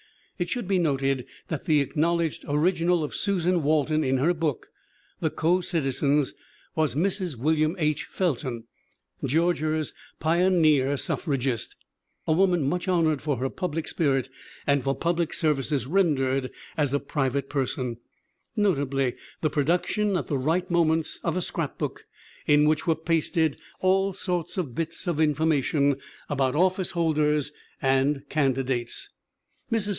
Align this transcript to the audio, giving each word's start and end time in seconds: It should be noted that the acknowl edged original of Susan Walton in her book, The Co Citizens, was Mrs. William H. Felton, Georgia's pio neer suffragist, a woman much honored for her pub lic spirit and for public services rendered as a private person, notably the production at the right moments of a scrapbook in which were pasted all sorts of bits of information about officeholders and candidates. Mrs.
It 0.39 0.49
should 0.49 0.67
be 0.67 0.79
noted 0.79 1.27
that 1.49 1.65
the 1.65 1.85
acknowl 1.85 2.25
edged 2.25 2.43
original 2.49 3.03
of 3.03 3.13
Susan 3.13 3.61
Walton 3.61 4.03
in 4.03 4.17
her 4.17 4.33
book, 4.33 4.69
The 5.19 5.29
Co 5.29 5.61
Citizens, 5.61 6.33
was 6.73 6.95
Mrs. 6.95 7.35
William 7.35 7.75
H. 7.77 8.05
Felton, 8.05 8.63
Georgia's 9.23 9.93
pio 10.19 10.49
neer 10.49 10.97
suffragist, 10.97 11.75
a 12.25 12.31
woman 12.33 12.63
much 12.63 12.87
honored 12.87 13.21
for 13.21 13.37
her 13.37 13.51
pub 13.51 13.75
lic 13.75 13.87
spirit 13.87 14.29
and 14.65 14.83
for 14.83 14.95
public 14.95 15.35
services 15.35 15.85
rendered 15.85 16.49
as 16.75 16.91
a 16.91 16.99
private 16.99 17.47
person, 17.47 17.97
notably 18.55 19.13
the 19.41 19.51
production 19.51 20.17
at 20.17 20.25
the 20.25 20.39
right 20.39 20.71
moments 20.71 21.19
of 21.23 21.37
a 21.37 21.41
scrapbook 21.41 22.07
in 22.47 22.65
which 22.67 22.87
were 22.87 22.95
pasted 22.95 23.59
all 23.79 24.11
sorts 24.13 24.57
of 24.57 24.73
bits 24.73 25.05
of 25.05 25.21
information 25.21 25.97
about 26.27 26.55
officeholders 26.55 27.51
and 27.79 28.27
candidates. 28.29 29.11
Mrs. 29.71 29.89